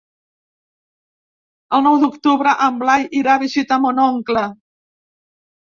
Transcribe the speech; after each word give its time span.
El 1.77 1.83
nou 1.89 1.99
d'octubre 2.05 2.55
en 2.69 2.81
Blai 2.85 3.05
irà 3.21 3.37
a 3.37 3.43
visitar 3.47 3.81
mon 3.85 4.03
oncle. 4.09 4.47